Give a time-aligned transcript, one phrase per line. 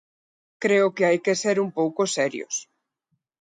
[0.63, 2.55] Creo que hai que ser un pouco serios.